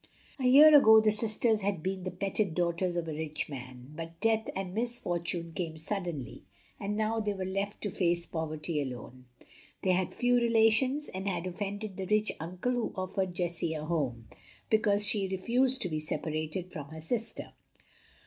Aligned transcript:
A 0.39 0.45
year 0.47 0.75
ago 0.75 0.99
the 0.99 1.11
sisters 1.11 1.61
had 1.61 1.83
been 1.83 2.05
the 2.05 2.09
petted 2.09 2.55
daughters 2.55 2.95
of 2.95 3.07
a 3.07 3.13
rich 3.13 3.47
man; 3.49 3.91
but 3.95 4.19
death 4.19 4.49
and 4.55 4.73
misfortune 4.73 5.53
came 5.53 5.77
suddenly, 5.77 6.41
and 6.79 6.97
now 6.97 7.19
they 7.19 7.33
were 7.35 7.45
left 7.45 7.81
to 7.83 7.91
face 7.91 8.25
poverty 8.25 8.81
alone. 8.81 9.25
They 9.83 9.91
had 9.91 10.11
few 10.11 10.37
relations, 10.37 11.07
and 11.09 11.27
had 11.29 11.45
offended 11.45 11.97
the 11.97 12.07
rich 12.07 12.31
uncle 12.39 12.71
who 12.71 12.93
offered 12.95 13.35
Jessie 13.35 13.75
a 13.75 13.85
home, 13.85 14.27
because 14.71 15.05
she 15.05 15.27
refused 15.27 15.83
to 15.83 15.89
be 15.89 15.99
separated 15.99 16.71
from 16.73 16.87
her 16.89 17.01
sister. 17.01 17.53